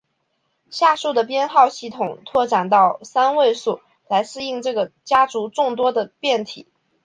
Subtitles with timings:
[0.71, 6.65] 下述的编号系统拓展到三位数来适应这个家族众多的变体。